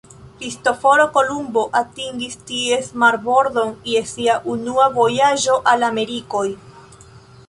Kristoforo 0.43 1.03
Kolumbo 1.17 1.65
atingis 1.79 2.37
ties 2.51 2.89
marbordon 3.03 3.69
je 3.93 4.01
sia 4.13 4.39
unua 4.57 4.87
vojaĝo 4.99 5.59
al 5.75 5.87
Amerikoj. 5.89 6.47